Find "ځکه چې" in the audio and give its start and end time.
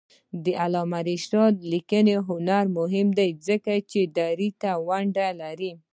3.47-4.01